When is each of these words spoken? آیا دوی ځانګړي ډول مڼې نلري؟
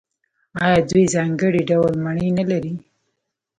آیا 0.63 0.79
دوی 0.89 1.03
ځانګړي 1.13 1.61
ډول 1.71 1.93
مڼې 2.03 2.27
نلري؟ 2.37 2.73